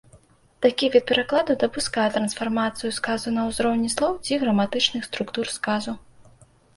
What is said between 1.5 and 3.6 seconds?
дапускае трансфармацыі сказу на